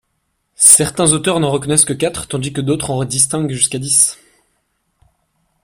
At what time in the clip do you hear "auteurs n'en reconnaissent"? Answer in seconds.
1.11-1.85